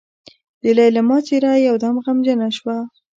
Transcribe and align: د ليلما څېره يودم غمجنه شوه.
د 0.63 0.65
ليلما 0.77 1.17
څېره 1.27 1.51
يودم 1.67 1.95
غمجنه 2.05 2.47
شوه. 2.57 2.77